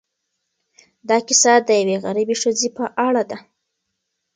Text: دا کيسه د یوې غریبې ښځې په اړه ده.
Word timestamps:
دا 1.09 1.17
کيسه 1.27 1.53
د 1.67 1.69
یوې 1.81 1.95
غریبې 2.05 2.35
ښځې 2.41 2.69
په 2.77 2.85
اړه 3.07 3.23
ده. 3.29 3.37